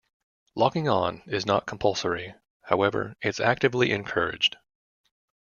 Logging 0.55 0.89
on 0.89 1.21
is 1.27 1.45
not 1.45 1.67
compulsory, 1.67 2.33
however 2.63 3.15
its 3.21 3.39
actively 3.39 3.91
encouraged. 3.91 4.57